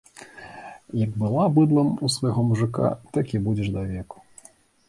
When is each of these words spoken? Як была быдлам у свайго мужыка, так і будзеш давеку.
Як 1.05 1.11
была 1.25 1.43
быдлам 1.59 1.91
у 2.07 2.11
свайго 2.15 2.41
мужыка, 2.49 2.87
так 3.19 3.25
і 3.37 3.43
будзеш 3.45 3.67
давеку. 3.77 4.17